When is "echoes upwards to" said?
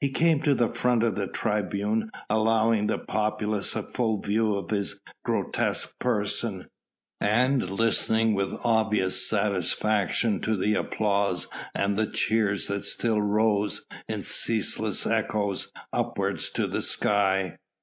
15.06-16.66